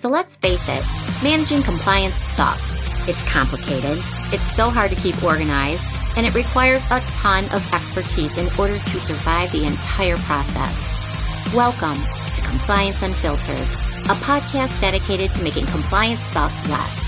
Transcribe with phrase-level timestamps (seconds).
[0.00, 0.82] So let's face it,
[1.22, 2.70] managing compliance sucks.
[3.06, 5.84] It's complicated, it's so hard to keep organized,
[6.16, 11.54] and it requires a ton of expertise in order to survive the entire process.
[11.54, 12.02] Welcome
[12.34, 13.68] to Compliance Unfiltered,
[14.08, 16.98] a podcast dedicated to making compliance suck less.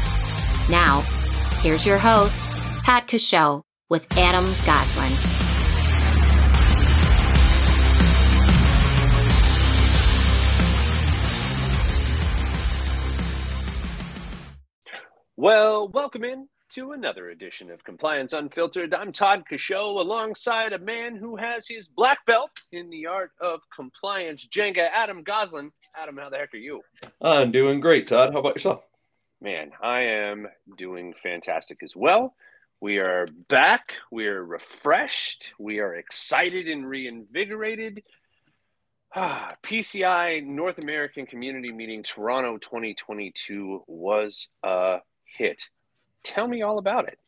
[0.69, 1.01] Now,
[1.63, 2.39] here's your host,
[2.85, 5.42] Todd Coshow with Adam Goslin.
[15.39, 18.93] Well, welcome in to another edition of Compliance Unfiltered.
[18.93, 23.63] I'm Todd Coshow alongside a man who has his black belt in the art of
[23.75, 25.73] compliance, Jenga, Adam Goslin.
[25.97, 26.83] Adam, how the heck are you?
[27.23, 28.35] I'm doing great, Todd.
[28.35, 28.83] How about yourself?
[29.41, 32.35] Man, I am doing fantastic as well.
[32.83, 33.95] We are back.
[34.11, 35.55] We are refreshed.
[35.59, 38.03] We are excited and reinvigorated.
[39.17, 44.99] Ah, PCI North American Community Meeting Toronto 2022 was a
[45.37, 45.69] hit.
[46.23, 47.19] Tell me all about it.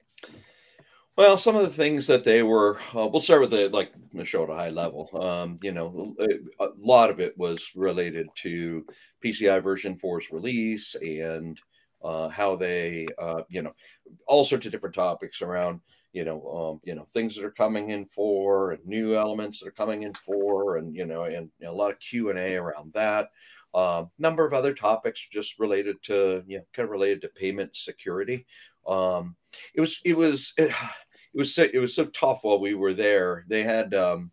[1.16, 4.46] Well, some of the things that they were, uh, we'll start with the like a
[4.46, 5.08] high level.
[5.14, 8.84] Um, you know, a, a, lot of it was related to
[9.24, 11.56] PCI version 4's release and
[12.02, 13.72] uh, how they, uh, you know,
[14.26, 15.78] all sorts of different topics around,
[16.12, 19.68] you know, um, you know, things that are coming in for and new elements that
[19.68, 22.38] are coming in for, and you know, and you know, a lot of Q and
[22.40, 23.30] A around that.
[23.74, 27.76] Um, number of other topics just related to you know kind of related to payment
[27.76, 28.46] security.
[28.86, 29.36] Um,
[29.74, 30.70] it was it was it,
[31.34, 33.44] it, was so, it was so tough while we were there.
[33.48, 34.30] They had um,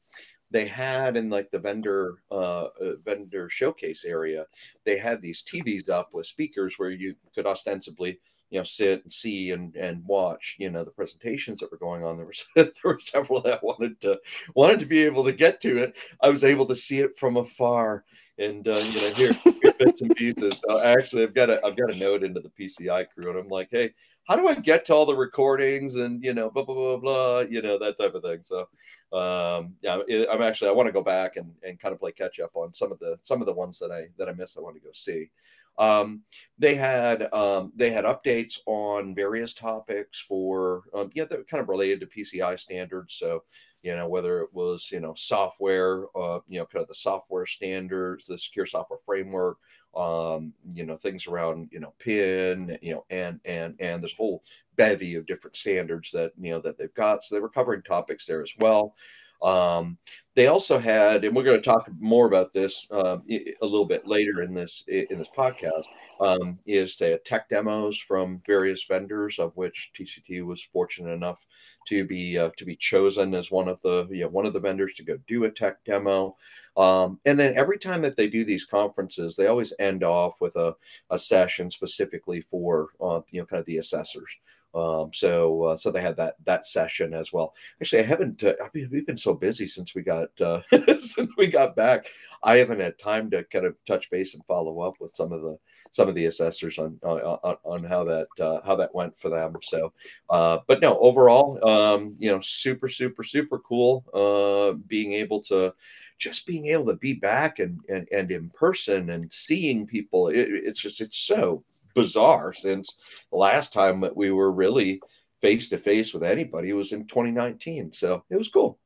[0.52, 4.46] they had in like the vendor uh, uh, vendor showcase area,
[4.86, 8.20] they had these TVs up with speakers where you could ostensibly
[8.52, 12.04] you know sit and see and and watch you know the presentations that were going
[12.04, 12.18] on.
[12.18, 14.20] There were there were several that wanted to
[14.54, 15.96] wanted to be able to get to it.
[16.22, 18.06] I was able to see it from afar
[18.38, 19.34] and uh, you know hear
[19.80, 20.62] bits and pieces.
[20.68, 23.48] So actually i've got a i've got a note into the pci crew and i'm
[23.50, 23.94] like hey
[24.28, 27.40] how do i get to all the recordings and you know blah blah blah blah
[27.40, 28.40] you know that type of thing.
[28.44, 28.68] So
[29.14, 30.00] um yeah
[30.32, 32.74] i'm actually i want to go back and and kind of play catch up on
[32.74, 34.82] some of the some of the ones that i that i missed i want to
[34.82, 35.30] go see
[35.78, 36.22] um,
[36.58, 41.70] they had um, they had updates on various topics for um, yeah that kind of
[41.70, 43.16] related to PCI standards.
[43.16, 43.44] So
[43.84, 47.46] you know whether it was you know software, uh, you know kind of the software
[47.46, 49.58] standards, the secure software framework,
[49.96, 54.44] um, you know things around you know PIN, you know and and and this whole
[54.76, 57.24] bevy of different standards that you know that they've got.
[57.24, 58.96] So they were covering topics there as well.
[59.42, 59.98] Um,
[60.34, 64.08] they also had, and we're going to talk more about this um, a little bit
[64.08, 65.84] later in this in this podcast.
[66.22, 71.46] Um, is they had tech demos from various vendors, of which TCT was fortunate enough
[71.88, 74.60] to be uh, to be chosen as one of the you know, one of the
[74.60, 76.38] vendors to go do a tech demo.
[76.78, 80.56] Um, and then every time that they do these conferences, they always end off with
[80.56, 80.76] a,
[81.10, 84.32] a session specifically for uh, you know kind of the assessors.
[84.74, 87.54] Um, so uh, so they had that that session as well.
[87.82, 88.44] Actually, I haven't.
[88.44, 90.62] Uh, I mean, we've been so busy since we got uh,
[91.00, 92.08] since we got back.
[92.44, 95.42] I haven't had time to kind of touch base and follow up with some of
[95.42, 95.58] the
[95.92, 99.56] some of the assessors on on, on how that uh, how that went for them.
[99.62, 99.92] So,
[100.30, 104.06] uh, but no, overall, um, you know, super super super cool.
[104.14, 105.74] Uh, being able to
[106.18, 110.48] just being able to be back and and, and in person and seeing people, it,
[110.50, 111.64] it's just it's so
[111.94, 112.98] bizarre since
[113.32, 115.02] the last time that we were really
[115.42, 117.94] face to face with anybody was in 2019.
[117.94, 118.80] So it was cool.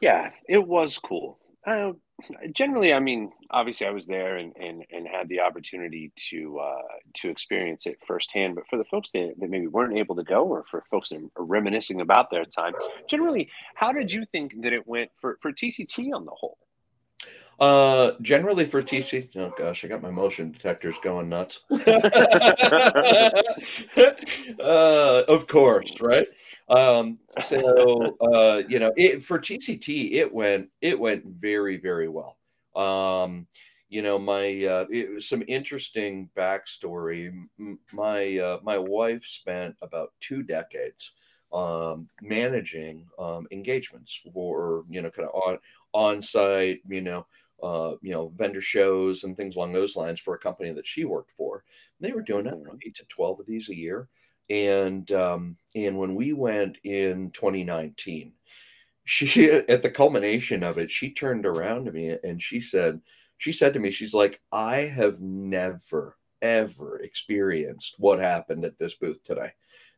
[0.00, 1.38] Yeah, it was cool.
[1.64, 1.92] Uh,
[2.52, 6.82] generally, I mean, obviously, I was there and, and, and had the opportunity to uh,
[7.14, 8.56] to experience it firsthand.
[8.56, 11.20] But for the folks that, that maybe weren't able to go, or for folks that
[11.36, 12.72] are reminiscing about their time,
[13.08, 16.58] generally, how did you think that it went for, for TCT on the whole?
[17.60, 21.60] Uh, generally for TC, oh gosh, I got my motion detectors going nuts.
[21.70, 23.32] uh,
[25.28, 26.26] of course, right?
[26.68, 32.36] Um, so uh, you know, it, for TCT, it went it went very very well.
[32.74, 33.46] Um,
[33.88, 37.32] you know, my uh, it was some interesting backstory.
[37.92, 41.12] My uh, my wife spent about two decades
[41.52, 45.58] um, managing um, engagements for you know kind of on
[45.92, 47.26] on site, you know
[47.62, 51.04] uh, you know, vendor shows and things along those lines for a company that she
[51.04, 51.64] worked for.
[52.00, 52.76] They were doing mm-hmm.
[52.84, 54.08] eight to twelve of these a year,
[54.50, 58.32] and um, and when we went in 2019,
[59.04, 63.00] she at the culmination of it, she turned around to me and she said,
[63.38, 68.94] she said to me, she's like, I have never ever experienced what happened at this
[68.94, 69.52] booth today.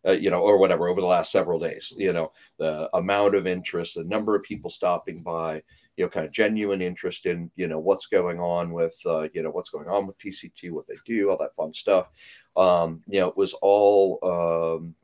[0.06, 1.92] Uh, you know, or whatever over the last several days.
[1.96, 5.62] You know, the amount of interest, the number of people stopping by,
[5.96, 9.42] you know, kind of genuine interest in, you know, what's going on with, uh, you
[9.42, 12.10] know, what's going on with TCT, what they do, all that fun stuff.
[12.56, 14.94] Um, you know, it was all, um,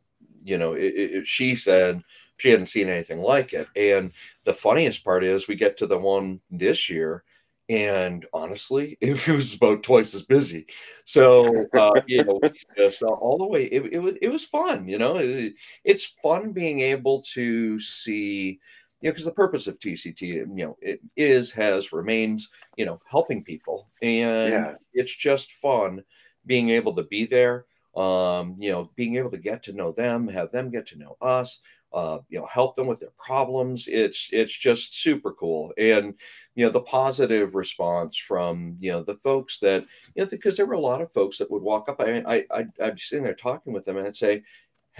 [0.43, 2.03] you know, it, it, she said
[2.37, 3.69] she hadn't seen anything like it.
[3.77, 4.13] And
[4.45, 7.25] the funniest part is we get to the one this year
[7.71, 10.67] and honestly, it was about twice as busy.
[11.05, 12.41] So uh, you know,
[12.77, 14.87] just all the way, it, it was it was fun.
[14.87, 18.61] You know, it, it's fun being able to see.
[19.01, 23.01] You know, because the purpose of TCT, you know, it is, has, remains, you know,
[23.07, 24.75] helping people, and yeah.
[24.93, 26.05] it's just fun
[26.45, 27.65] being able to be there.
[27.97, 31.17] Um, you know, being able to get to know them, have them get to know
[31.23, 31.61] us,
[31.93, 33.89] uh, you know, help them with their problems.
[33.89, 36.15] It's it's just super cool, and
[36.55, 39.85] you know the positive response from you know the folks that
[40.15, 42.01] you know because there were a lot of folks that would walk up.
[42.01, 44.43] I I I I'd be sitting there talking with them and I'd say,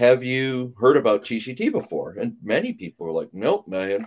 [0.01, 3.99] "Have you heard about TCT before?" And many people were like, "Nope, I,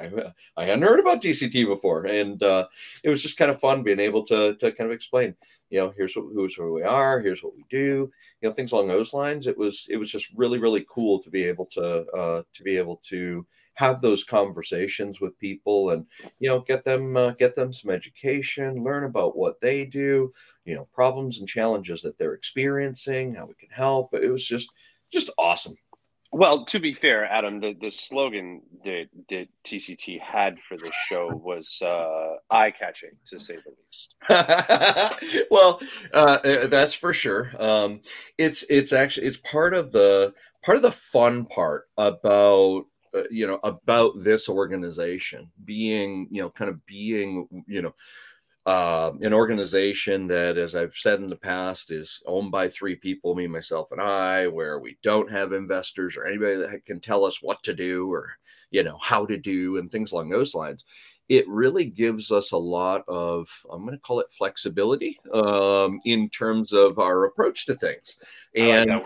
[0.00, 2.66] I, I hadn't heard about TCT before," and uh,
[3.04, 5.34] it was just kind of fun being able to to kind of explain
[5.70, 8.10] you know here's who's who we are here's what we do
[8.40, 9.46] you know things along those lines.
[9.46, 12.76] It was it was just really really cool to be able to uh, to be
[12.76, 16.04] able to have those conversations with people and
[16.38, 20.32] you know get them uh, get them some education learn about what they do
[20.64, 24.12] you know problems and challenges that they're experiencing how we can help.
[24.14, 24.70] It was just
[25.12, 25.74] just awesome
[26.32, 31.28] well, to be fair, Adam, the, the slogan that, that TCT had for this show
[31.28, 35.48] was uh, eye catching, to say the least.
[35.50, 35.80] well,
[36.14, 37.50] uh, uh, that's for sure.
[37.58, 38.00] Um,
[38.38, 43.48] it's it's actually it's part of the part of the fun part about uh, you
[43.48, 47.94] know about this organization being you know kind of being you know
[48.66, 53.34] uh, an organization that, as I've said in the past, is owned by three people,
[53.34, 57.42] me, myself, and I, where we don't have investors or anybody that can tell us
[57.42, 58.32] what to do or,
[58.70, 60.84] you know, how to do and things along those lines.
[61.28, 66.28] It really gives us a lot of, I'm going to call it flexibility um, in
[66.28, 68.18] terms of our approach to things.
[68.56, 69.02] And like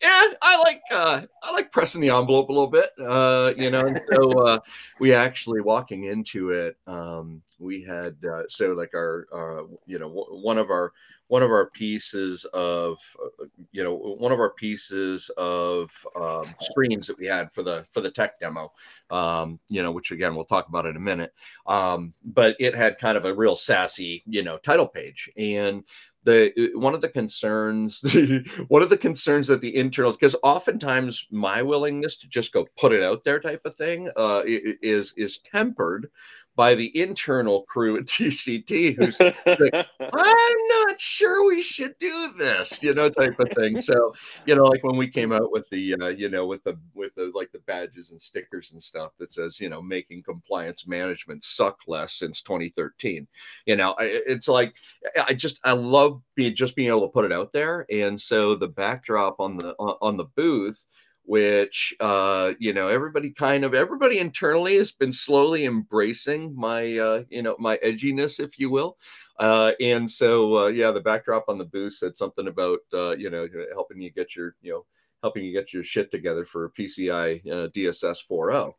[0.00, 3.86] yeah, I like uh, I like pressing the envelope a little bit, uh, you know.
[3.86, 4.58] And so uh,
[5.00, 10.08] we actually walking into it, um, we had uh, so like our uh, you know
[10.08, 10.92] one of our
[11.28, 17.06] one of our pieces of uh, you know one of our pieces of um, screens
[17.06, 18.72] that we had for the for the tech demo
[19.10, 21.32] um, you know which again we'll talk about in a minute
[21.66, 25.84] um, but it had kind of a real sassy you know title page and
[26.24, 28.02] the one of the concerns
[28.68, 32.92] one of the concerns that the internals because oftentimes my willingness to just go put
[32.92, 36.10] it out there type of thing uh, is is tempered
[36.58, 42.82] by the internal crew at TCT who's like, I'm not sure we should do this,
[42.82, 43.80] you know, type of thing.
[43.80, 44.12] So,
[44.44, 47.14] you know, like when we came out with the, uh, you know, with the, with
[47.14, 51.44] the, like the badges and stickers and stuff that says, you know, making compliance management
[51.44, 53.28] suck less since 2013,
[53.66, 54.74] you know, it's like,
[55.28, 57.86] I just, I love being, just being able to put it out there.
[57.88, 60.84] And so the backdrop on the, on the booth,
[61.28, 67.22] which uh, you know everybody kind of everybody internally has been slowly embracing my uh,
[67.28, 68.96] you know my edginess, if you will.
[69.38, 73.28] Uh, and so uh, yeah, the backdrop on the booth said something about uh, you
[73.28, 74.86] know helping you get your you know
[75.22, 78.72] helping you get your shit together for PCI uh, DSS 4.0.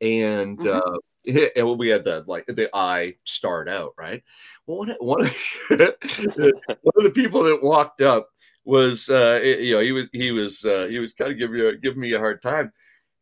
[0.00, 0.78] And mm-hmm.
[0.78, 4.22] uh, and we had the like the eye start out right.
[4.68, 5.36] Well, one one of,
[5.68, 8.30] one of the people that walked up
[8.68, 11.66] was uh, you know he was he was uh, he was kind of giving me
[11.66, 12.70] a, giving me a hard time.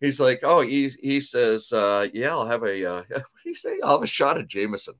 [0.00, 3.54] He's like, oh, he he says, uh, yeah, I'll have a uh, what do you
[3.54, 3.78] say?
[3.82, 4.94] I'll have a shot of Jameson,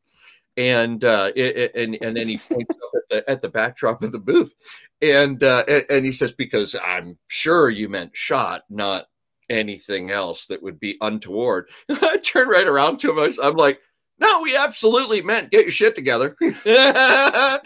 [0.56, 4.12] and uh, it, and and then he points up at the at the backdrop of
[4.12, 4.54] the booth,
[5.02, 9.06] and uh, and, and he says because I'm sure you meant shot, not
[9.50, 11.68] anything else that would be untoward.
[11.88, 13.34] I turn right around to him.
[13.42, 13.80] I'm like,
[14.18, 16.36] no, we absolutely meant get your shit together.
[16.42, 17.58] uh,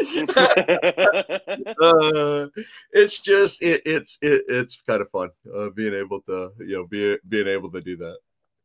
[2.93, 6.87] it's just it, it's it, it's kind of fun uh, being able to you know
[6.87, 8.17] be, being able to do that.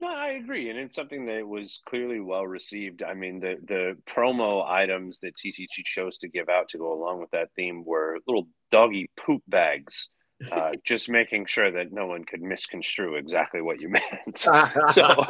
[0.01, 3.03] No, I agree, and it's something that was clearly well received.
[3.03, 7.19] I mean, the the promo items that TCT chose to give out to go along
[7.19, 10.09] with that theme were little doggy poop bags
[10.51, 14.37] uh, just making sure that no one could misconstrue exactly what you meant.
[14.91, 15.25] so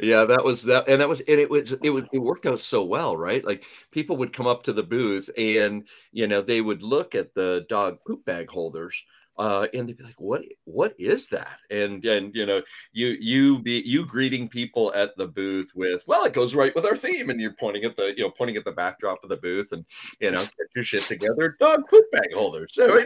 [0.00, 2.60] yeah, that was that, and that was, and it was, it would, it worked out
[2.60, 3.44] so well, right?
[3.44, 7.34] Like people would come up to the booth, and you know they would look at
[7.34, 9.02] the dog poop bag holders
[9.38, 10.42] uh, and they'd be like, "What?
[10.64, 12.62] What is that?" And and you know,
[12.92, 16.86] you you be you greeting people at the booth with, "Well, it goes right with
[16.86, 19.36] our theme," and you're pointing at the you know pointing at the backdrop of the
[19.36, 19.84] booth, and
[20.20, 22.72] you know, get your shit together, dog poop bag holders.
[22.74, 22.98] So,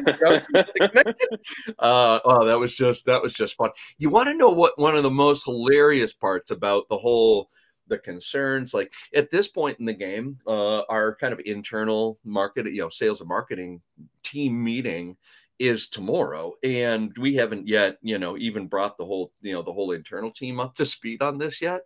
[1.79, 3.71] uh, oh, that was just that was just fun.
[3.99, 7.51] You want to know what one of the most hilarious parts about the whole
[7.89, 12.67] the concerns like at this point in the game uh our kind of internal market
[12.73, 13.81] you know sales and marketing
[14.23, 15.17] team meeting
[15.61, 19.73] is tomorrow and we haven't yet you know even brought the whole you know the
[19.73, 21.83] whole internal team up to speed on this yet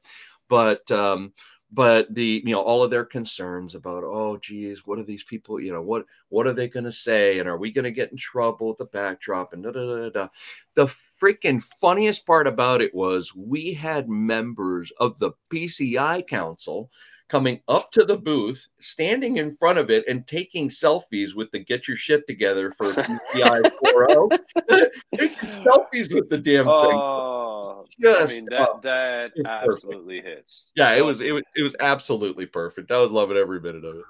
[0.48, 1.32] but um
[1.72, 5.60] but the you know all of their concerns about oh geez what are these people
[5.60, 8.12] you know what what are they going to say and are we going to get
[8.12, 10.28] in trouble with the backdrop and da, da, da, da.
[10.74, 10.86] the
[11.20, 16.90] freaking funniest part about it was we had members of the pci council
[17.28, 21.58] coming up to the booth, standing in front of it, and taking selfies with the
[21.58, 24.38] "Get Your Shit Together" for PCI 4.0.
[25.16, 26.68] taking selfies with the damn thing.
[26.68, 30.38] Oh, Just, I mean that oh, that absolutely perfect.
[30.38, 30.64] hits.
[30.76, 32.90] Yeah, it was it was it was absolutely perfect.
[32.90, 34.04] I was loving every minute of it.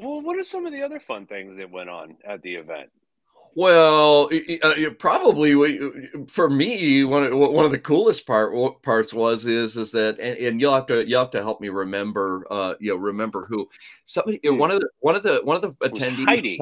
[0.00, 2.90] Well, what are some of the other fun things that went on at the event?
[3.54, 4.30] Well,
[4.62, 5.80] uh, probably
[6.26, 10.38] for me, one of, one of the coolest part parts was is is that, and,
[10.38, 13.68] and you'll have to you'll have to help me remember, uh, you know, remember who
[14.04, 14.58] somebody hmm.
[14.58, 16.60] one of the one of the one of the attendees, Heidi,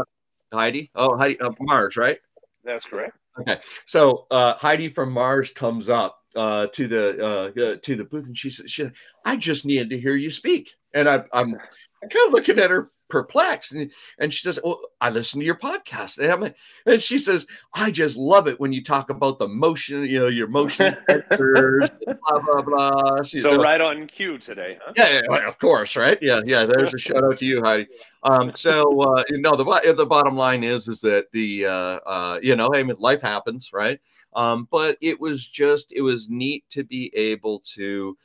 [0.53, 2.19] Heidi, oh Heidi uh, Mars, right?
[2.65, 3.17] That's correct.
[3.41, 8.05] Okay, so uh, Heidi from Mars comes up uh, to the uh, uh, to the
[8.05, 8.89] booth, and she says, she,
[9.25, 11.55] "I just needed to hear you speak," and I, I'm
[12.03, 13.73] I'm kind of looking at her perplexed.
[13.73, 16.19] And, and she says, Well, I listen to your podcast.
[16.19, 16.55] And,
[16.87, 20.29] and she says, I just love it when you talk about the motion, you know,
[20.29, 23.23] your motion sensors, blah, blah, blah.
[23.23, 24.93] She, so, right on cue today, huh?
[24.97, 26.19] Yeah, yeah, of course, right?
[26.21, 26.65] Yeah, yeah.
[26.65, 27.87] There's a shout out to you, Heidi.
[28.23, 32.41] Um, so, uh, you know, the, the bottom line is, is that the, uh, uh,
[32.43, 34.01] you know, I mean, life happens, right?
[34.35, 38.17] Um, but it was just, it was neat to be able to,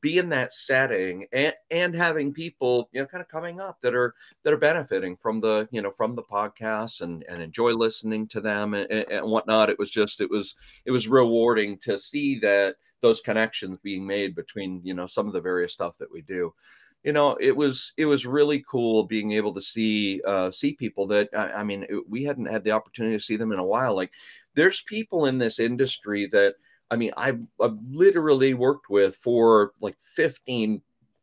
[0.00, 3.94] be in that setting and, and having people you know kind of coming up that
[3.94, 8.26] are that are benefiting from the you know from the podcasts and and enjoy listening
[8.28, 9.70] to them and, and whatnot.
[9.70, 14.34] It was just it was it was rewarding to see that those connections being made
[14.34, 16.54] between you know some of the various stuff that we do.
[17.02, 21.06] You know it was it was really cool being able to see uh see people
[21.08, 23.64] that i, I mean it, we hadn't had the opportunity to see them in a
[23.64, 23.94] while.
[23.94, 24.12] Like
[24.54, 26.54] there's people in this industry that
[26.94, 30.80] I mean, I've, I've literally worked with for like 15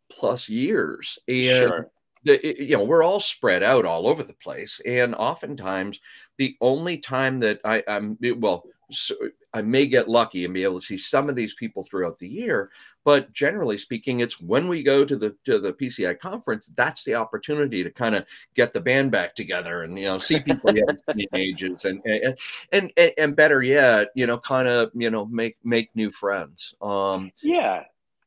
[0.09, 1.17] plus years.
[1.27, 1.91] And sure.
[2.25, 4.81] the, you know, we're all spread out all over the place.
[4.85, 5.99] And oftentimes
[6.37, 9.15] the only time that I, I'm, well, so
[9.53, 12.27] I may get lucky and be able to see some of these people throughout the
[12.27, 12.69] year,
[13.03, 17.15] but generally speaking, it's when we go to the to the PCI conference that's the
[17.15, 20.83] opportunity to kind of get the band back together and you know see people you
[20.87, 22.37] haven't seen ages and and,
[22.71, 26.75] and and and better yet, you know, kind of you know make make new friends.
[26.81, 27.83] Um, yeah,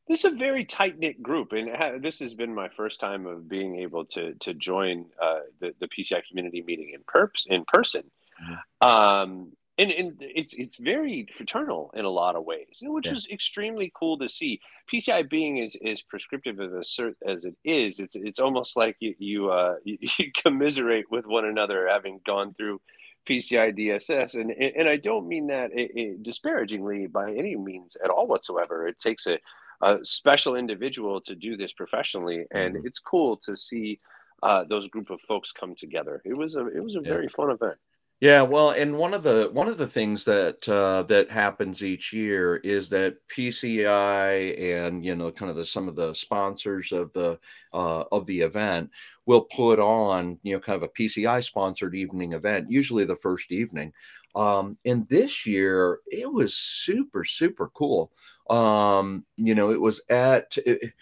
[0.08, 3.48] this is a very tight knit group, and this has been my first time of
[3.48, 8.02] being able to to join uh, the the PCI community meeting in perps in person.
[8.42, 8.88] Mm-hmm.
[8.88, 13.12] Um, and and it's it's very fraternal in a lot of ways, which yeah.
[13.12, 14.60] is extremely cool to see.
[14.92, 19.14] PCI being as, as prescriptive as a, as it is, it's it's almost like you
[19.18, 22.80] you, uh, you, you commiserate with one another having gone through
[23.28, 28.10] PCI DSS, and and I don't mean that it, it disparagingly by any means at
[28.10, 28.86] all whatsoever.
[28.86, 29.38] It takes a,
[29.82, 32.86] a special individual to do this professionally, and mm-hmm.
[32.86, 33.98] it's cool to see
[34.44, 36.22] uh, those group of folks come together.
[36.24, 37.12] It was a it was a yeah.
[37.12, 37.78] very fun event.
[38.20, 42.12] Yeah, well, and one of the one of the things that uh, that happens each
[42.12, 47.12] year is that PCI and you know kind of the some of the sponsors of
[47.12, 47.38] the
[47.74, 48.90] uh, of the event
[49.26, 53.52] will put on you know kind of a PCI sponsored evening event, usually the first
[53.52, 53.92] evening.
[54.34, 58.10] Um, and this year it was super super cool.
[58.48, 60.56] Um, you know, it was at.
[60.64, 60.92] It,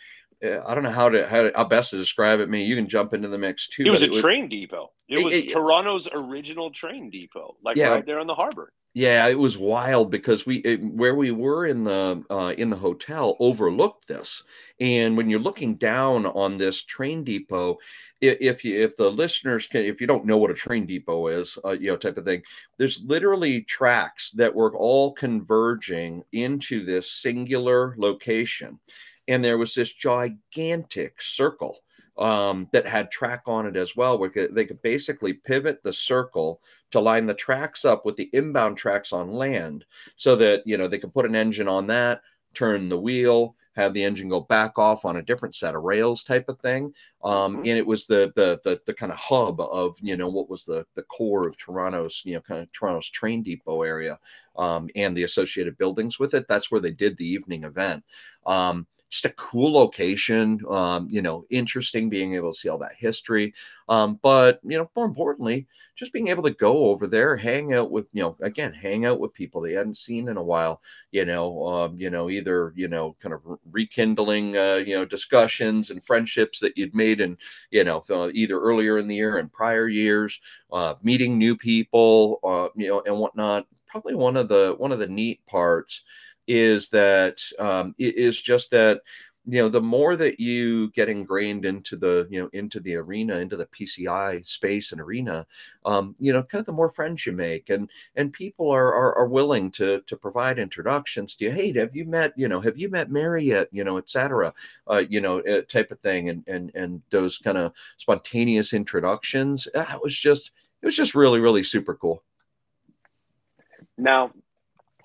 [0.42, 2.49] I don't know how to how, to, how best to describe it.
[2.49, 3.84] Me, you can jump into the mix too.
[3.87, 4.90] It was a it train was, depot.
[5.08, 8.72] It was it, Toronto's original train depot, like yeah, right there on the harbor.
[8.94, 12.76] Yeah, it was wild because we it, where we were in the uh, in the
[12.76, 14.42] hotel overlooked this,
[14.80, 17.78] and when you're looking down on this train depot,
[18.20, 21.56] if you if the listeners can if you don't know what a train depot is,
[21.64, 22.42] uh, you know type of thing,
[22.78, 28.78] there's literally tracks that were all converging into this singular location
[29.29, 31.79] and there was this gigantic circle
[32.19, 36.61] um, that had track on it as well, where they could basically pivot the circle
[36.91, 39.85] to line the tracks up with the inbound tracks on land,
[40.17, 42.21] so that you know they could put an engine on that,
[42.55, 46.23] turn the wheel, have the engine go back off on a different set of rails
[46.23, 46.93] type of thing.
[47.25, 47.59] Um, mm-hmm.
[47.61, 50.64] And it was the the the, the kind of hub of you know what was
[50.64, 54.19] the the core of Toronto's you know kind of Toronto's train depot area
[54.57, 56.47] um, and the associated buildings with it.
[56.49, 58.05] That's where they did the evening event.
[58.47, 62.95] Um, just a cool location, um, you know, interesting being able to see all that
[62.97, 63.52] history.
[63.90, 65.66] Um, but, you know, more importantly,
[65.97, 69.21] just being able to go over there, hang out with, you know, again, hang out
[69.21, 72.88] with people they hadn't seen in a while, you know, um, you know, either, you
[72.88, 77.37] know, kind of rekindling, uh, you know, discussions and friendships that you'd made in,
[77.71, 80.40] you know, uh, either earlier in the year and prior years,
[80.73, 83.66] uh, meeting new people, uh, you know, and whatnot.
[83.87, 86.00] Probably one of the, one of the neat parts
[86.52, 89.00] is that um, is just that
[89.47, 93.38] you know the more that you get ingrained into the you know into the arena
[93.38, 95.47] into the pci space and arena
[95.87, 97.71] um, you know kind of the more friends you make.
[97.71, 101.50] And and people are, are are, willing to to provide introductions to you.
[101.50, 103.68] Hey have you met you know have you met mary yet?
[103.73, 104.52] you know etc
[104.90, 106.28] uh, you know uh, type of thing.
[106.28, 111.40] And and and those kind of spontaneous introductions that was just it was just really
[111.40, 112.23] really super cool.
[113.97, 114.32] Now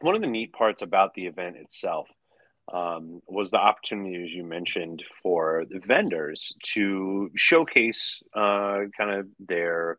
[0.01, 2.07] one of the neat parts about the event itself
[2.73, 9.27] um, was the opportunity, as you mentioned, for the vendors to showcase uh, kind of
[9.39, 9.97] their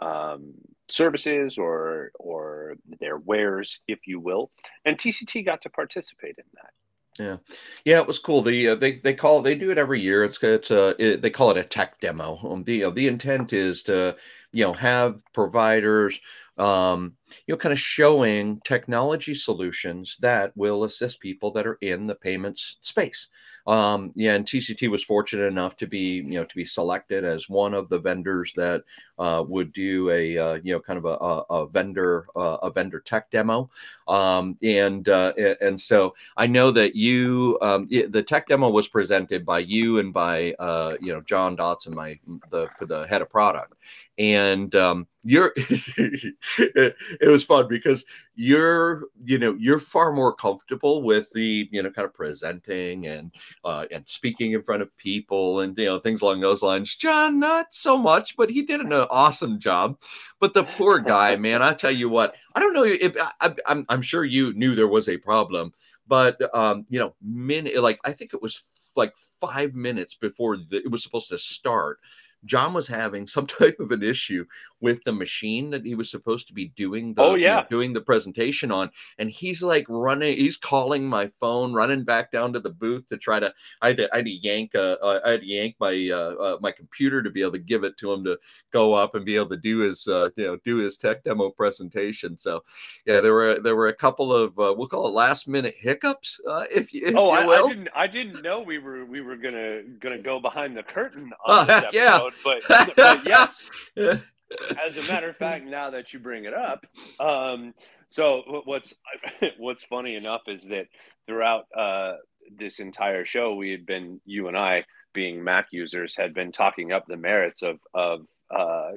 [0.00, 0.54] um,
[0.88, 4.50] services or or their wares, if you will.
[4.84, 6.70] And TCT got to participate in that.
[7.18, 7.36] Yeah,
[7.84, 8.42] yeah, it was cool.
[8.42, 10.24] The uh, they they call they do it every year.
[10.24, 12.38] It's it's uh, it, they call it a tech demo.
[12.42, 14.16] Um, the uh, the intent is to
[14.52, 16.18] you know have providers
[16.58, 17.16] um,
[17.46, 22.14] you know, kind of showing technology solutions that will assist people that are in the
[22.14, 23.28] payments space.
[23.66, 27.48] Um, yeah, and TCT was fortunate enough to be, you know, to be selected as
[27.48, 28.82] one of the vendors that
[29.18, 32.70] uh, would do a, uh, you know, kind of a, a, a vendor, uh, a
[32.70, 33.70] vendor tech demo.
[34.08, 38.88] Um, and uh, and so I know that you, um, it, the tech demo was
[38.88, 42.18] presented by you and by, uh, you know, John Dotson, my
[42.50, 43.74] the the head of product,
[44.18, 46.34] and um, you're it,
[47.20, 48.04] it was fun because
[48.34, 53.32] you're you know you're far more comfortable with the you know kind of presenting and
[53.64, 56.94] uh, and speaking in front of people and you know things along those lines.
[56.94, 59.98] John not so much but he did an awesome job.
[60.40, 63.86] But the poor guy man i tell you what i don't know if I, I'm,
[63.88, 65.72] I'm sure you knew there was a problem
[66.08, 68.62] but um you know min like i think it was
[68.96, 72.00] like five minutes before the, it was supposed to start
[72.44, 74.44] John was having some type of an issue
[74.80, 77.56] with the machine that he was supposed to be doing the oh, yeah.
[77.56, 82.04] You know, doing the presentation on and he's like running he's calling my phone running
[82.04, 84.74] back down to the booth to try to I had to, I had to yank
[84.74, 87.58] uh, uh I had to yank my uh, uh, my computer to be able to
[87.58, 88.38] give it to him to
[88.72, 91.50] go up and be able to do his uh, you know do his tech demo
[91.50, 92.36] presentation.
[92.36, 92.64] So
[93.06, 96.40] yeah there were there were a couple of uh, we'll call it last minute hiccups
[96.70, 99.36] if you if oh you I, I, didn't I didn't know we were we were
[99.36, 101.96] gonna gonna go behind the curtain on this episode.
[101.96, 102.62] yeah but,
[102.96, 106.86] but yes, as a matter of fact, now that you bring it up,
[107.20, 107.74] um,
[108.08, 108.94] so what's
[109.58, 110.86] what's funny enough is that
[111.26, 112.16] throughout uh,
[112.58, 116.92] this entire show, we had been you and I, being Mac users, had been talking
[116.92, 118.90] up the merits of of uh,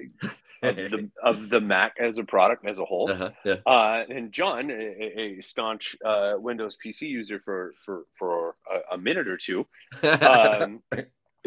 [0.61, 3.11] of, the, of the Mac as a product as a whole.
[3.11, 3.55] Uh-huh, yeah.
[3.65, 8.97] uh, and John, a, a staunch uh, Windows PC user for for for a, a
[8.97, 9.65] minute or two,
[10.03, 10.81] um,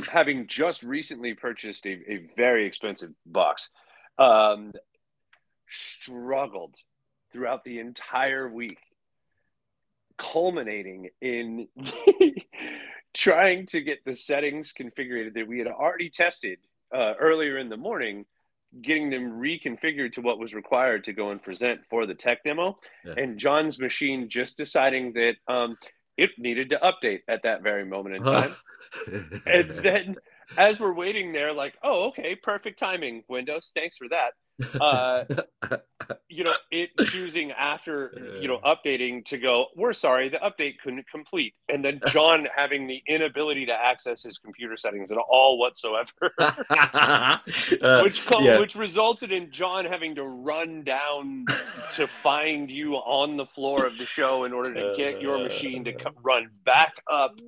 [0.07, 3.71] having just recently purchased a, a very expensive box,
[4.19, 4.73] um,
[5.71, 6.77] struggled
[7.33, 8.79] throughout the entire week,
[10.17, 11.69] culminating in
[13.15, 16.59] trying to get the settings configured that we had already tested
[16.95, 18.25] uh, earlier in the morning
[18.83, 22.79] getting them reconfigured to what was required to go and present for the tech demo
[23.05, 23.15] yeah.
[23.17, 25.77] and john's machine just deciding that um,
[26.19, 28.55] it needed to update at that very moment in time.
[29.47, 30.17] and then
[30.57, 33.71] as we're waiting there, like, oh, okay, perfect timing, Windows.
[33.75, 34.33] Thanks for that
[34.81, 35.25] uh,
[36.29, 41.09] you know, it choosing after, you know, updating to go, we're sorry, the update couldn't
[41.09, 41.55] complete.
[41.69, 47.39] And then John having the inability to access his computer settings at all whatsoever, uh,
[48.03, 48.59] which, yeah.
[48.59, 51.47] which resulted in John having to run down
[51.95, 55.85] to find you on the floor of the show in order to get your machine
[55.85, 57.39] to run back up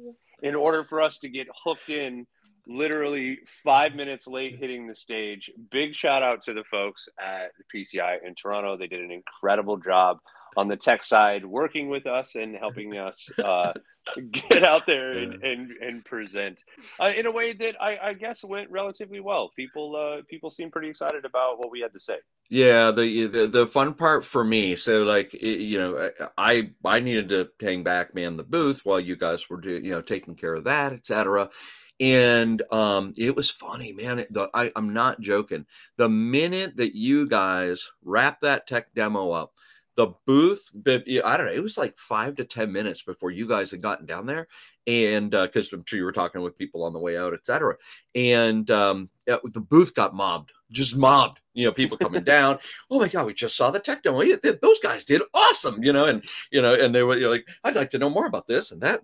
[0.43, 2.27] in order for us to get hooked in
[2.67, 5.51] literally five minutes late hitting the stage.
[5.71, 8.77] Big shout out to the folks at PCI in Toronto.
[8.77, 10.19] They did an incredible job
[10.57, 13.73] on the tech side, working with us and helping us uh,
[14.33, 16.63] get out there and and, and present
[16.99, 19.51] uh, in a way that I, I, guess went relatively well.
[19.55, 22.17] People uh, people seem pretty excited about what we had to say.
[22.49, 24.77] Yeah, the, the the fun part for me.
[24.77, 29.17] So like you know, I I needed to hang back, man, the booth while you
[29.17, 31.51] guys were do, you know taking care of that, etc.
[32.01, 34.25] And um, it was funny, man.
[34.31, 35.67] The, I, I'm not joking.
[35.99, 39.53] The minute that you guys wrap that tech demo up,
[39.97, 43.71] the booth i don't know it was like five to ten minutes before you guys
[43.71, 44.47] had gotten down there
[44.87, 47.75] and because uh, i'm sure you were talking with people on the way out etc
[48.15, 52.59] and um, the booth got mobbed just mobbed you know people coming down
[52.91, 54.23] oh my god we just saw the tech demo
[54.63, 57.47] those guys did awesome you know and you know and they were you know, like
[57.65, 59.03] i'd like to know more about this and that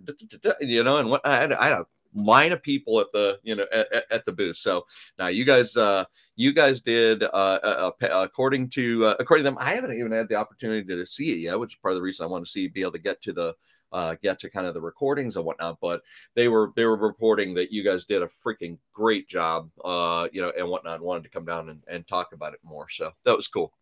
[0.60, 1.84] you know and what i I
[2.16, 4.56] line of people at the you know at, at the booth.
[4.56, 4.86] So
[5.18, 6.04] now you guys uh
[6.38, 10.34] you guys did uh, according to uh, according to them i haven't even had the
[10.34, 12.68] opportunity to see it yet which is part of the reason i want to see
[12.68, 13.54] be able to get to the
[13.92, 16.02] uh, get to kind of the recordings and whatnot but
[16.34, 20.42] they were they were reporting that you guys did a freaking great job uh you
[20.42, 22.88] know and whatnot And wanted to come down and, and talk about it more.
[22.90, 23.72] So that was cool.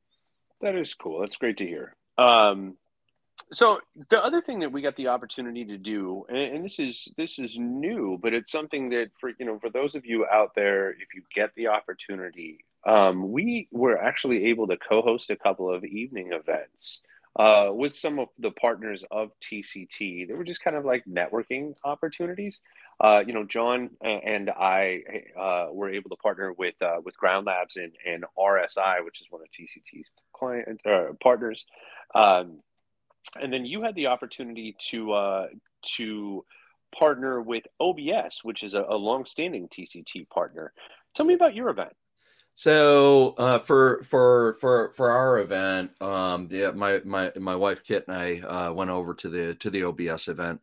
[0.60, 1.20] That is cool.
[1.20, 1.96] That's great to hear.
[2.16, 2.76] Um
[3.52, 7.08] so the other thing that we got the opportunity to do and, and, this is
[7.16, 10.54] this is new but it's something that for you know for those of you out
[10.54, 15.72] there if you get the opportunity um, we were actually able to co-host a couple
[15.72, 17.02] of evening events
[17.36, 21.74] uh, with some of the partners of tct they were just kind of like networking
[21.84, 22.60] opportunities.
[23.00, 25.02] Uh, you know john and i
[25.38, 29.26] uh, were able to partner with uh, with ground labs and, and rsi which is
[29.30, 31.66] one of tct's client uh, partners.
[32.14, 32.60] Um,
[33.40, 35.46] and then you had the opportunity to uh,
[35.96, 36.44] to
[36.96, 40.72] partner with OBS, which is a, a long-standing TCT partner.
[41.14, 41.92] Tell me about your event.
[42.54, 48.04] So uh, for for for for our event, um, yeah, my my my wife Kit
[48.06, 50.60] and I uh, went over to the to the OBS event,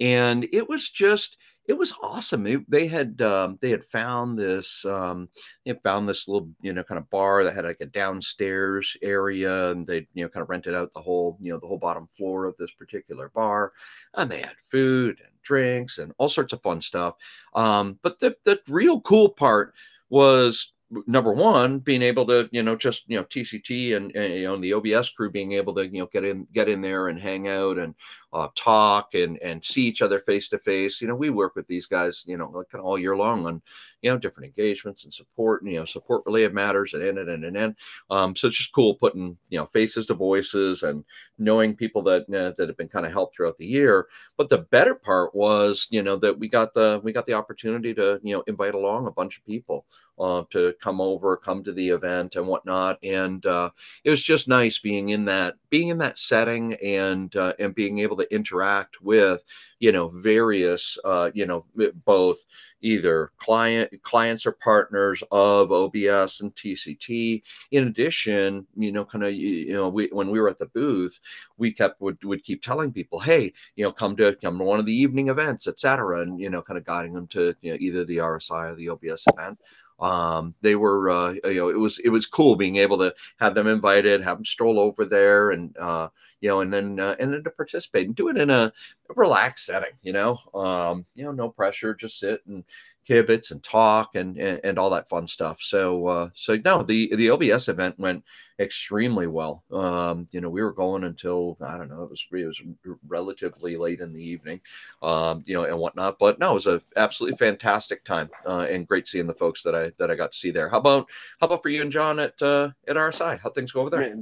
[0.00, 2.46] and it was just it was awesome.
[2.46, 5.28] It, they had um, they had found this um,
[5.64, 9.70] they found this little you know kind of bar that had like a downstairs area,
[9.70, 12.06] and they you know kind of rented out the whole you know the whole bottom
[12.06, 13.72] floor of this particular bar,
[14.14, 17.14] and they had food and drinks and all sorts of fun stuff.
[17.54, 19.74] Um, but the the real cool part
[20.10, 20.72] was
[21.06, 24.56] number one being able to you know just you know tct and, and, you know
[24.56, 27.48] the obs crew being able to you know get in get in there and hang
[27.48, 27.94] out and
[28.34, 31.66] uh, talk and and see each other face to face you know we work with
[31.68, 33.62] these guys you know like all year long on
[34.02, 37.44] you know different engagements and support and, you know support related matters and and and
[37.44, 37.76] and and
[38.10, 41.04] um so it's just cool putting you know faces to voices and
[41.38, 44.06] knowing people that uh, that have been kind of helped throughout the year.
[44.36, 47.94] But the better part was you know that we got the we got the opportunity
[47.94, 49.86] to you know invite along a bunch of people
[50.18, 52.98] uh, to come over, come to the event and whatnot.
[53.02, 53.70] And uh,
[54.04, 57.98] it was just nice being in that being in that setting and uh, and being
[58.00, 59.42] able to interact with
[59.80, 61.64] you know various uh, you know
[62.04, 62.44] both
[62.84, 67.42] either client clients or partners of OBS and TCT.
[67.70, 71.18] In addition, you know, kind of you know, we when we were at the booth,
[71.56, 74.78] we kept would would keep telling people, hey, you know, come to come to one
[74.78, 77.78] of the evening events, etc., and you know, kind of guiding them to you know,
[77.80, 79.58] either the RSI or the OBS event
[80.00, 83.54] um, they were uh, you know it was it was cool being able to have
[83.54, 86.08] them invited have them stroll over there and uh,
[86.40, 88.72] you know and then uh, and then to participate and do it in a,
[89.16, 90.38] relaxed setting you know?
[90.54, 92.64] Um, you know no pressure just sit and
[93.08, 95.60] kibitz and talk and, and, and all that fun stuff.
[95.60, 98.24] So uh, so no, the the OBS event went
[98.58, 99.64] extremely well.
[99.72, 102.60] Um, you know, we were going until I don't know, it was it was
[103.06, 104.60] relatively late in the evening,
[105.02, 106.18] um, you know, and whatnot.
[106.18, 109.74] But no, it was a absolutely fantastic time uh, and great seeing the folks that
[109.74, 110.68] I that I got to see there.
[110.68, 111.08] How about
[111.40, 113.38] how about for you and John at uh, at RSI?
[113.40, 114.16] How things go over there?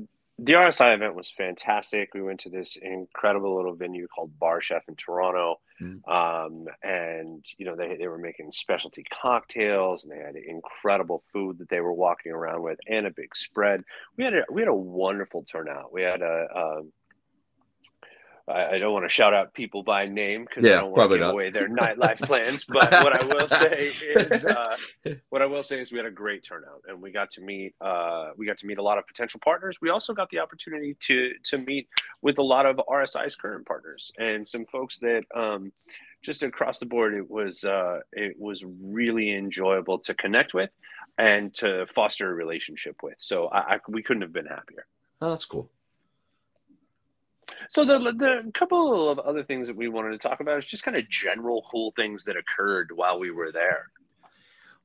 [0.45, 2.15] The RSI event was fantastic.
[2.15, 5.61] We went to this incredible little venue called Bar Chef in Toronto.
[5.81, 6.01] Mm.
[6.09, 11.59] Um, and, you know, they, they were making specialty cocktails and they had incredible food
[11.59, 13.85] that they were walking around with and a big spread.
[14.17, 15.93] We had a, we had a wonderful turnout.
[15.93, 16.93] We had a, um,
[18.49, 21.11] I, I don't want to shout out people by name because yeah, I don't want
[21.11, 21.33] to give not.
[21.33, 22.65] away their nightlife plans.
[22.65, 24.77] But what I will say is, uh,
[25.31, 27.75] what I will say is, we had a great turnout, and we got to meet,
[27.81, 29.79] uh, we got to meet a lot of potential partners.
[29.81, 31.89] We also got the opportunity to to meet
[32.21, 35.25] with a lot of RSI's current partners and some folks that.
[35.35, 35.73] Um,
[36.23, 40.71] just across the board, it was uh, it was really enjoyable to connect with
[41.19, 43.17] and to foster a relationship with.
[43.19, 44.87] So I, I we couldn't have been happier.
[45.21, 45.69] Oh, that's cool.
[47.69, 50.83] So the the couple of other things that we wanted to talk about is just
[50.83, 53.91] kind of general cool things that occurred while we were there.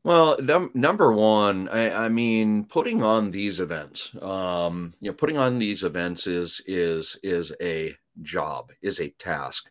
[0.04, 5.38] Well, num- number one, I, I, mean, putting on these events, um, you know, putting
[5.38, 9.70] on these events is is is a job, is a task.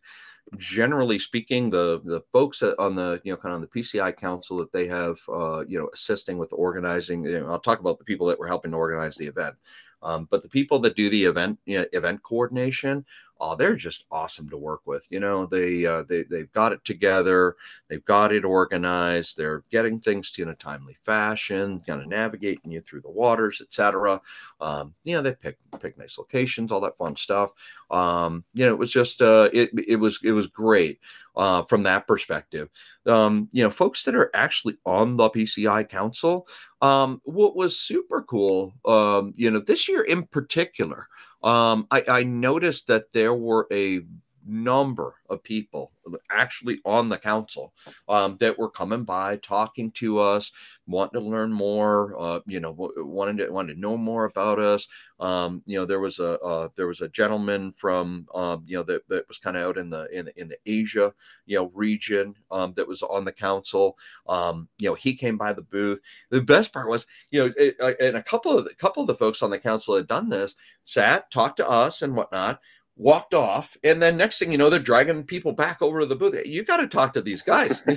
[0.58, 4.58] Generally speaking, the the folks on the you know kind of on the PCI council
[4.58, 7.24] that they have, uh, you know, assisting with organizing.
[7.24, 9.56] You know, I'll talk about the people that were helping to organize the event.
[10.02, 13.04] Um, but the people that do the event you know, event coordination
[13.40, 15.06] oh, they're just awesome to work with.
[15.10, 17.56] You know, they uh, they they've got it together,
[17.88, 22.08] they've got it organized, they're getting things to you in a timely fashion, kind of
[22.08, 24.20] navigating you through the waters, etc.
[24.60, 27.50] Um, you know, they pick pick nice locations, all that fun stuff.
[27.90, 31.00] Um, you know, it was just uh, it it was it was great
[31.36, 32.68] uh, from that perspective.
[33.06, 36.46] Um, you know, folks that are actually on the PCI Council,
[36.82, 41.08] um, what was super cool, um, you know, this year in particular,
[41.46, 44.02] um, I, I noticed that there were a
[44.46, 45.92] number of people
[46.30, 47.72] actually on the council
[48.08, 50.52] um, that were coming by, talking to us,
[50.86, 52.14] wanting to learn more.
[52.18, 54.86] Uh, you know, wanting to wanting to know more about us.
[55.18, 58.82] Um, you know, there was a uh, there was a gentleman from um, you know
[58.84, 61.12] that, that was kind of out in the in in the Asia
[61.46, 63.96] you know region um, that was on the council.
[64.28, 66.00] Um, you know, he came by the booth.
[66.30, 69.14] The best part was you know, it, and a couple of the, couple of the
[69.14, 70.54] folks on the council had done this,
[70.84, 72.60] sat, talked to us and whatnot
[72.96, 76.16] walked off and then next thing you know they're dragging people back over to the
[76.16, 76.34] booth.
[76.46, 77.82] You got to talk to these guys.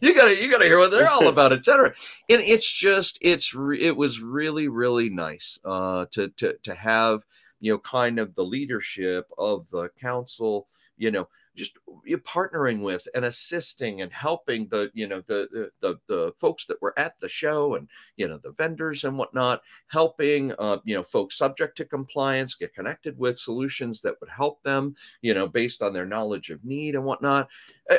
[0.00, 1.92] You got to you got to hear what they're all about etc
[2.28, 7.24] and it's just it's it was really really nice uh to to to have
[7.60, 11.72] you know kind of the leadership of the council you know just
[12.04, 16.80] you partnering with and assisting and helping the you know the, the the folks that
[16.80, 21.02] were at the show and you know the vendors and whatnot helping uh, you know
[21.02, 25.82] folks subject to compliance get connected with solutions that would help them you know based
[25.82, 27.48] on their knowledge of need and whatnot.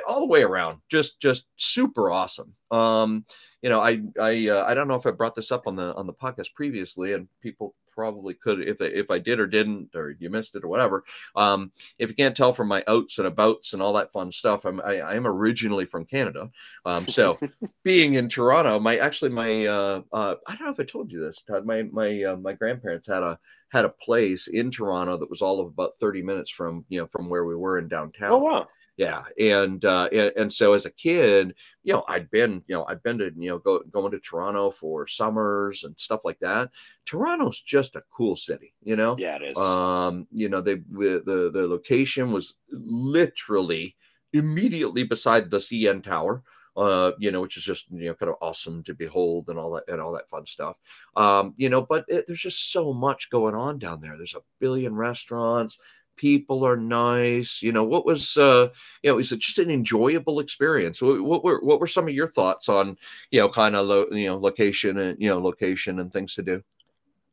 [0.08, 2.54] All the way around just just super awesome.
[2.72, 3.26] Um
[3.62, 5.96] you know i i uh, i don't know if i brought this up on the
[5.96, 10.16] on the podcast previously and people probably could if if I did or didn't or
[10.20, 11.04] you missed it or whatever.
[11.36, 14.66] Um, if you can't tell from my outs and abouts and all that fun stuff,
[14.66, 16.52] I'm I, I am originally from Canada.
[16.86, 17.40] Um, so
[17.84, 21.20] being in Toronto, my actually my uh, uh, I don't know if I told you
[21.20, 21.66] this, Todd.
[21.66, 25.60] My my uh, my grandparents had a had a place in Toronto that was all
[25.60, 28.32] of about 30 minutes from you know from where we were in downtown.
[28.32, 32.76] Oh wow yeah and uh and, so as a kid you know i'd been you
[32.76, 36.40] know i'd been to you know go, going to toronto for summers and stuff like
[36.40, 36.70] that
[37.06, 41.52] toronto's just a cool city you know yeah it is um you know they the
[41.54, 43.96] the location was literally
[44.34, 46.44] immediately beside the cn tower
[46.78, 49.72] uh, you know, which is just you know kind of awesome to behold and all
[49.72, 50.78] that and all that fun stuff.
[51.16, 54.16] Um, you know, but it, there's just so much going on down there.
[54.16, 55.80] There's a billion restaurants
[56.18, 58.68] people are nice you know what was uh
[59.04, 62.14] you know was it just an enjoyable experience what, what were what were some of
[62.14, 62.98] your thoughts on
[63.32, 66.42] you know kind of lo- you know location and you know location and things to
[66.42, 66.62] do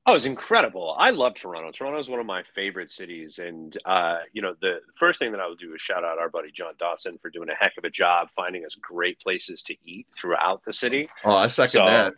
[0.06, 0.94] Oh, it was incredible.
[0.98, 1.70] I love Toronto.
[1.70, 3.38] Toronto is one of my favorite cities.
[3.38, 6.28] And, uh, you know, the first thing that I would do is shout out our
[6.28, 9.74] buddy John Dawson for doing a heck of a job finding us great places to
[9.82, 11.08] eat throughout the city.
[11.24, 12.14] Oh, I second so, that.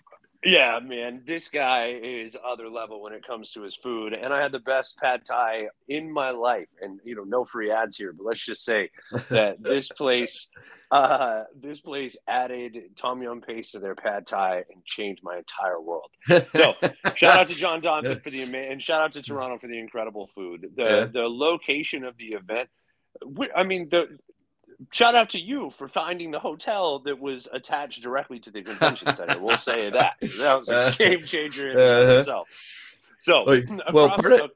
[0.47, 4.13] Yeah, man, this guy is other level when it comes to his food.
[4.13, 6.69] And I had the best pad thai in my life.
[6.81, 8.91] And you know, no free ads here, but let's just say
[9.29, 10.49] that this place,
[10.93, 15.81] uh, this place added tom yum paste to their pad thai and changed my entire
[15.81, 16.11] world.
[16.29, 16.75] So
[17.17, 20.31] shout out to John Johnson for the and shout out to Toronto for the incredible
[20.35, 20.71] food.
[20.77, 21.05] The yeah.
[21.07, 22.69] the location of the event.
[23.57, 24.19] I mean, the
[24.93, 29.15] shout out to you for finding the hotel that was attached directly to the convention
[29.15, 29.39] center.
[29.39, 32.49] We'll say that that was a uh, game changer in uh, itself.
[33.19, 33.45] So,
[33.93, 34.51] well, part of,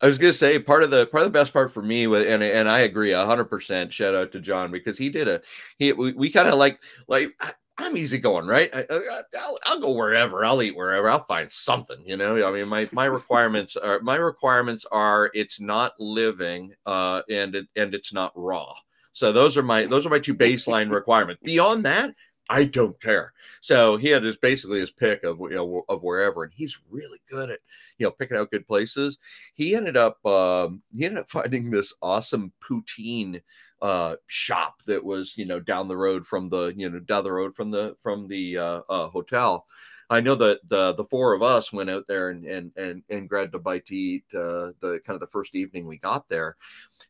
[0.00, 2.26] I was gonna say part of the part of the best part for me was,
[2.26, 3.92] and and I agree hundred percent.
[3.92, 5.42] Shout out to John because he did a
[5.78, 7.30] he we, we kind of like like.
[7.40, 8.74] I, I'm easy going, right?
[8.74, 10.44] I, will I'll go wherever.
[10.44, 11.08] I'll eat wherever.
[11.08, 12.02] I'll find something.
[12.04, 17.22] You know, I mean, my my requirements are my requirements are it's not living, uh,
[17.30, 18.74] and it and it's not raw.
[19.18, 21.42] So those are my those are my two baseline requirements.
[21.42, 22.14] Beyond that,
[22.48, 23.32] I don't care.
[23.60, 27.18] So he had his basically his pick of you know of wherever, and he's really
[27.28, 27.58] good at
[27.98, 29.18] you know picking out good places.
[29.54, 33.42] He ended up um, he ended up finding this awesome poutine
[33.82, 37.32] uh, shop that was you know down the road from the you know down the
[37.32, 39.66] road from the from the uh, uh, hotel.
[40.10, 43.28] I know that the the four of us went out there and and and, and
[43.28, 46.56] grabbed a bite to eat uh, the kind of the first evening we got there.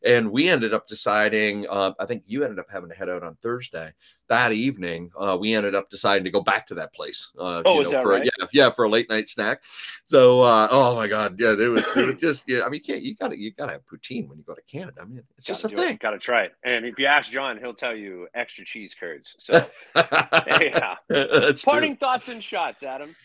[0.03, 3.23] And we ended up deciding uh, i think you ended up having to head out
[3.23, 3.91] on thursday
[4.29, 7.31] that evening, uh, we ended up deciding to go back to that place.
[7.37, 8.23] Uh, Oh, you is that for, right?
[8.39, 9.61] Yeah, yeah, for a late night snack.
[10.05, 12.61] So, uh, oh my god, yeah, it was, it was just, yeah.
[12.61, 15.01] I mean, you can't, you gotta, you gotta have poutine when you go to Canada.
[15.01, 15.85] I mean, it's just a Gotta do it.
[15.87, 15.97] thing.
[16.01, 16.55] Gotta try it.
[16.63, 19.35] And if you ask John, he'll tell you extra cheese curds.
[19.39, 20.95] So yeah.
[21.09, 21.71] That's true.
[21.71, 23.15] Parting thoughts and shots, Adam.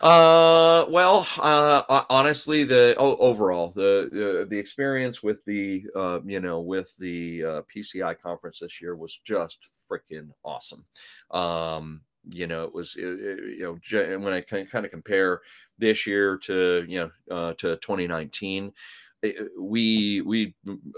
[0.00, 6.38] Uh, well, uh, honestly, the o- overall the uh, the experience with the uh, you
[6.38, 9.58] know with the uh, PCI conference this year was just
[9.90, 10.84] freaking awesome.
[11.30, 15.40] Um, you know, it was it, it- you know when I kind of compare
[15.78, 16.98] this year to you
[17.30, 18.72] know uh, to 2019.
[19.22, 20.54] it- We we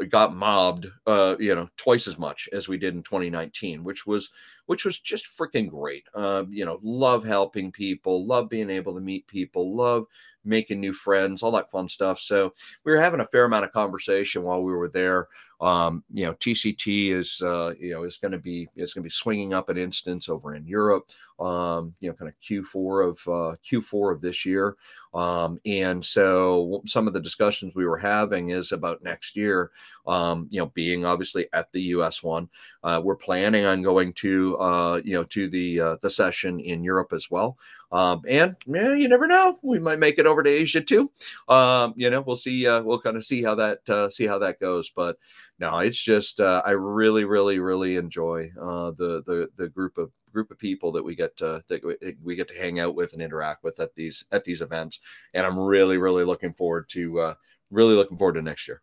[0.09, 4.31] got mobbed, uh, you know, twice as much as we did in 2019, which was
[4.71, 6.05] which was just freaking great.
[6.15, 10.07] Um, you know, love helping people, love being able to meet people, love
[10.45, 12.19] making new friends, all that fun stuff.
[12.21, 12.53] So
[12.85, 15.29] we were having a fair amount of conversation while we were there.
[15.61, 19.09] Um, you know, TCT is uh, you know is going to be is going to
[19.09, 21.11] be swinging up an instance over in Europe.
[21.39, 24.77] Um, you know, kind of Q4 of uh, Q4 of this year.
[25.13, 29.71] Um, and so some of the discussions we were having is about next year.
[30.07, 32.49] Um, you know, being obviously at the US one.
[32.83, 36.85] Uh, we're planning on going to uh, you know to the uh, the session in
[36.85, 37.59] Europe as well.
[37.93, 41.11] Um, and yeah, you never know, we might make it over to Asia too.
[41.49, 42.67] Um, you know, we'll see.
[42.67, 44.91] Uh, we'll kind of see how that uh, see how that goes.
[44.91, 45.19] But
[45.59, 50.13] no, it's just uh, I really, really, really enjoy uh, the the the group of
[50.33, 53.23] group of people that we get to, that we- get to hang out with and
[53.23, 55.01] interact with at these at these events.
[55.35, 57.35] And I'm really, really looking forward to uh,
[57.71, 58.83] really looking forward to next year.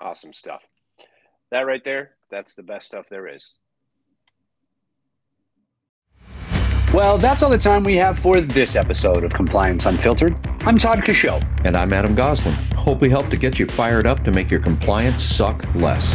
[0.00, 0.62] Awesome stuff.
[1.50, 3.56] That right there, that's the best stuff there is.
[6.94, 10.34] Well, that's all the time we have for this episode of Compliance Unfiltered.
[10.62, 11.44] I'm Todd Coshow.
[11.66, 12.54] And I'm Adam Goslin.
[12.76, 16.14] Hope we helped to get you fired up to make your compliance suck less.